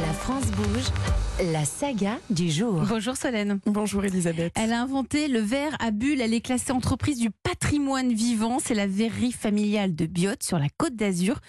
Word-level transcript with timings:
La 0.00 0.12
France 0.14 0.46
bouge, 0.52 1.50
la 1.52 1.64
saga 1.64 2.18
du 2.30 2.50
jour. 2.50 2.82
Bonjour 2.88 3.16
Solène. 3.16 3.60
Bonjour 3.66 4.04
Elisabeth. 4.04 4.52
Elle 4.56 4.72
a 4.72 4.80
inventé 4.80 5.28
le 5.28 5.40
verre 5.40 5.76
à 5.78 5.90
bulles. 5.90 6.20
Elle 6.20 6.32
est 6.32 6.40
classée 6.40 6.72
entreprise 6.72 7.18
du 7.18 7.30
patrimoine 7.30 8.12
vivant. 8.12 8.58
C'est 8.64 8.74
la 8.74 8.86
verrerie 8.86 9.32
familiale 9.32 9.94
de 9.94 10.06
Biot 10.06 10.36
sur 10.40 10.58
la 10.58 10.68
côte 10.76 10.96
d'Azur 10.96 11.40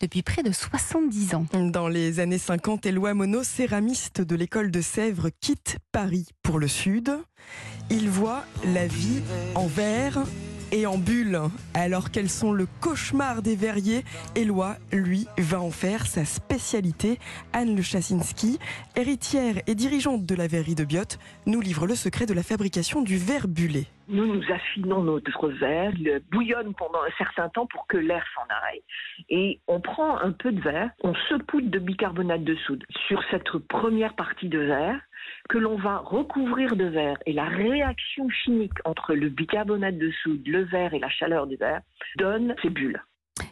depuis 0.00 0.22
près 0.22 0.42
de 0.42 0.50
70 0.50 1.34
ans. 1.34 1.46
Dans 1.52 1.88
les 1.88 2.18
années 2.18 2.38
50, 2.38 2.86
Éloi 2.86 3.14
Monod, 3.14 3.44
céramiste 3.44 4.20
de 4.20 4.34
l'école 4.34 4.70
de 4.70 4.80
Sèvres, 4.80 5.28
quitte 5.40 5.76
Paris 5.92 6.26
pour 6.42 6.58
le 6.58 6.68
sud. 6.68 7.16
Il 7.90 8.08
voit 8.08 8.44
la 8.64 8.86
vie 8.86 9.20
en 9.54 9.66
verre 9.66 10.24
et 10.72 10.86
en 10.86 10.98
bulle. 10.98 11.40
Alors 11.74 12.10
qu'elles 12.10 12.30
sont 12.30 12.52
le 12.52 12.66
cauchemar 12.80 13.42
des 13.42 13.56
verriers, 13.56 14.04
Éloi, 14.34 14.76
lui, 14.92 15.26
va 15.38 15.60
en 15.60 15.70
faire 15.70 16.06
sa 16.06 16.24
spécialité. 16.24 17.18
Anne 17.52 17.76
Le 17.76 17.82
Chassinski, 17.82 18.58
héritière 18.96 19.60
et 19.66 19.74
dirigeante 19.74 20.26
de 20.26 20.34
la 20.34 20.46
verrerie 20.46 20.74
de 20.74 20.84
Biot, 20.84 21.18
nous 21.46 21.60
livre 21.60 21.86
le 21.86 21.94
secret 21.94 22.26
de 22.26 22.34
la 22.34 22.42
fabrication 22.42 23.02
du 23.02 23.16
verre 23.16 23.48
bullé. 23.48 23.86
Nous, 24.12 24.26
nous 24.26 24.52
affinons 24.52 25.02
notre 25.04 25.48
verre, 25.50 25.92
il 25.96 26.20
bouillonne 26.32 26.74
pendant 26.74 27.00
un 27.00 27.12
certain 27.16 27.48
temps 27.48 27.66
pour 27.66 27.86
que 27.86 27.96
l'air 27.96 28.24
s'en 28.34 28.42
aille. 28.66 28.82
Et 29.28 29.60
on 29.68 29.80
prend 29.80 30.18
un 30.18 30.32
peu 30.32 30.50
de 30.50 30.60
verre, 30.60 30.90
on 31.04 31.14
saupoudre 31.28 31.70
de 31.70 31.78
bicarbonate 31.78 32.42
de 32.42 32.56
soude 32.56 32.84
sur 33.06 33.22
cette 33.30 33.48
première 33.68 34.16
partie 34.16 34.48
de 34.48 34.58
verre 34.58 35.00
que 35.48 35.58
l'on 35.58 35.76
va 35.76 35.98
recouvrir 35.98 36.74
de 36.74 36.86
verre. 36.86 37.18
Et 37.26 37.32
la 37.32 37.44
réaction 37.44 38.28
chimique 38.30 38.78
entre 38.84 39.14
le 39.14 39.28
bicarbonate 39.28 39.98
de 39.98 40.10
soude, 40.22 40.42
le 40.44 40.64
verre 40.64 40.92
et 40.92 40.98
la 40.98 41.08
chaleur 41.08 41.46
du 41.46 41.54
verre 41.54 41.82
donne 42.16 42.56
ces 42.62 42.70
bulles. 42.70 43.00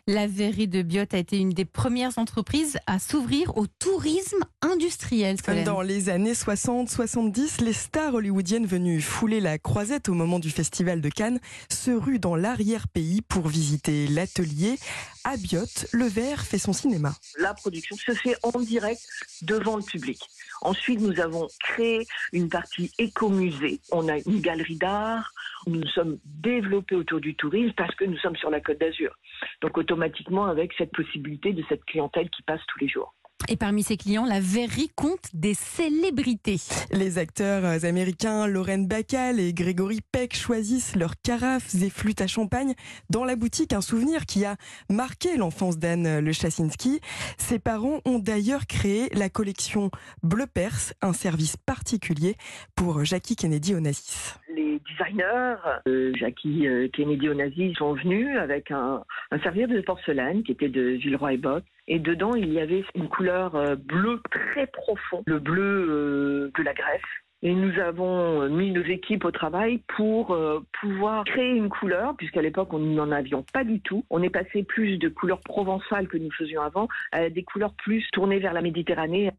La 0.09 0.27
verrerie 0.27 0.69
de 0.69 0.80
Biot 0.80 1.05
a 1.12 1.19
été 1.19 1.37
une 1.37 1.51
des 1.51 1.67
premières 1.67 2.17
entreprises 2.17 2.79
à 2.87 2.98
s'ouvrir 2.98 3.55
au 3.59 3.67
tourisme 3.67 4.43
industriel. 4.62 5.37
Solène. 5.39 5.65
Dans 5.65 5.83
les 5.83 6.09
années 6.09 6.33
60-70, 6.33 7.62
les 7.62 7.75
stars 7.75 8.15
hollywoodiennes 8.15 8.65
venues 8.65 9.03
fouler 9.03 9.39
la 9.39 9.59
croisette 9.59 10.09
au 10.09 10.15
moment 10.15 10.39
du 10.39 10.48
festival 10.48 11.03
de 11.03 11.11
Cannes 11.11 11.41
se 11.70 11.91
ruent 11.91 12.19
dans 12.19 12.37
l'arrière-pays 12.37 13.20
pour 13.20 13.48
visiter 13.48 14.06
l'atelier. 14.06 14.78
À 15.25 15.37
Biot, 15.37 15.67
le 15.92 16.06
verre 16.06 16.43
fait 16.43 16.56
son 16.56 16.72
cinéma. 16.72 17.15
La 17.39 17.53
production 17.53 17.95
se 17.95 18.12
fait 18.12 18.34
en 18.43 18.59
direct 18.61 19.03
devant 19.43 19.77
le 19.77 19.83
public. 19.83 20.22
Ensuite, 20.62 21.03
nous 21.03 21.20
avons 21.20 21.48
créé 21.61 22.06
une 22.33 22.48
partie 22.48 22.91
écomusée. 22.97 23.83
On 23.93 24.09
a 24.09 24.17
une 24.17 24.41
galerie 24.41 24.77
d'art. 24.78 25.34
Nous 25.66 25.80
nous 25.80 25.88
sommes 25.88 26.18
développés 26.24 26.94
autour 26.94 27.20
du 27.20 27.34
tourisme 27.34 27.74
parce 27.77 27.94
que 27.94 28.04
nous 28.04 28.18
sommes 28.18 28.36
sur 28.36 28.50
la 28.50 28.60
Côte 28.60 28.78
d'Azur. 28.78 29.14
Donc 29.62 29.77
automatiquement 29.77 30.46
avec 30.46 30.72
cette 30.78 30.92
possibilité 30.92 31.52
de 31.52 31.62
cette 31.68 31.84
clientèle 31.84 32.30
qui 32.30 32.42
passe 32.42 32.60
tous 32.68 32.78
les 32.80 32.88
jours. 32.88 33.14
Et 33.50 33.56
parmi 33.56 33.82
ses 33.82 33.96
clients, 33.96 34.26
la 34.26 34.41
verrerie 34.41 34.91
compte 34.94 35.30
des 35.32 35.54
célébrités. 35.54 36.58
Les 36.91 37.16
acteurs 37.16 37.84
américains 37.84 38.46
Lauren 38.46 38.80
Bacall 38.80 39.41
et 39.41 39.54
Grégory 39.54 40.00
Peck 40.12 40.36
choisissent 40.36 40.96
leurs 40.96 41.19
carafes 41.22 41.74
et 41.74 41.88
flûtes 41.88 42.20
à 42.20 42.26
champagne 42.26 42.74
dans 43.08 43.24
la 43.24 43.36
boutique. 43.36 43.72
Un 43.72 43.80
souvenir 43.80 44.26
qui 44.26 44.44
a 44.44 44.56
marqué 44.91 45.36
l'enfance 45.36 45.78
d'Anne 45.78 46.19
Le 46.19 46.32
Chassinski. 46.32 47.00
Ses 47.38 47.58
parents 47.58 48.00
ont 48.04 48.19
d'ailleurs 48.19 48.66
créé 48.66 49.08
la 49.14 49.30
collection 49.30 49.91
Bleu 50.22 50.46
Perse, 50.46 50.92
un 51.00 51.14
service 51.14 51.56
particulier 51.56 52.36
pour 52.74 53.04
Jackie 53.04 53.36
Kennedy 53.36 53.74
Onassis 53.74 54.34
les 54.59 54.81
designers, 54.81 55.56
euh, 55.87 56.12
Jackie 56.14 56.67
euh, 56.67 56.89
Kennedy 56.92 57.28
Onassis, 57.28 57.75
sont 57.75 57.95
venus 57.95 58.37
avec 58.37 58.70
un, 58.70 59.03
un 59.31 59.39
serviette 59.41 59.70
de 59.70 59.81
porcelaine 59.81 60.42
qui 60.42 60.53
était 60.53 60.69
de 60.69 60.83
Villeroy 60.83 61.34
et 61.34 61.37
Bock. 61.37 61.65
Et 61.87 61.98
dedans, 61.98 62.34
il 62.34 62.53
y 62.53 62.61
avait 62.61 62.84
une 62.95 63.09
couleur 63.09 63.55
euh, 63.55 63.77
bleu 63.77 64.20
très 64.31 64.67
profond, 64.67 65.23
le 65.27 65.39
bleu 65.39 65.87
euh, 65.89 66.50
de 66.56 66.62
la 66.62 66.75
Grèce. 66.75 67.00
Et 67.41 67.55
nous 67.55 67.78
avons 67.78 68.48
mis 68.48 68.73
nos 68.73 68.83
équipes 68.83 69.25
au 69.25 69.31
travail 69.31 69.81
pour 69.97 70.37
pouvoir 70.81 71.22
créer 71.22 71.53
une 71.53 71.69
couleur, 71.69 72.16
puisqu'à 72.16 72.43
l'époque, 72.43 72.75
on 72.75 72.81
n'en 72.81 73.12
avions 73.12 73.44
pas 73.53 73.62
du 73.62 73.81
tout. 73.81 74.05
On 74.11 74.25
est 74.25 74.28
passé 74.28 74.65
plus 74.65 74.99
de 74.99 75.09
couleurs 75.09 75.38
provençales 75.38 76.09
que 76.09 76.16
nous 76.16 76.32
faisions 76.32 76.62
avant 76.62 76.88
à 77.12 77.31
des 77.31 77.44
couleurs 77.44 77.75
plus 77.75 78.05
tournées 78.11 78.41
vers 78.41 78.55
la 78.55 78.61
Méditerranée. 78.61 79.31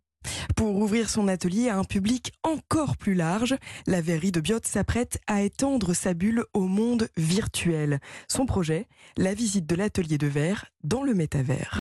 Pour 0.59 0.75
ouvrir 0.75 1.09
son 1.09 1.29
atelier 1.29 1.69
à 1.69 1.77
un 1.77 1.85
public 1.85 2.33
encore 2.43 2.97
plus 2.97 3.13
large, 3.13 3.55
la 3.87 4.01
verrerie 4.01 4.33
de 4.33 4.41
Biot 4.41 4.59
s'apprête 4.65 5.17
à 5.25 5.41
étendre 5.41 5.93
sa 5.93 6.13
bulle 6.13 6.43
au 6.53 6.67
monde 6.67 7.07
virtuel. 7.15 8.01
Son 8.27 8.45
projet, 8.45 8.85
la 9.15 9.33
visite 9.33 9.65
de 9.65 9.75
l'atelier 9.75 10.17
de 10.17 10.27
verre 10.27 10.65
dans 10.83 11.03
le 11.03 11.13
métavers. 11.13 11.77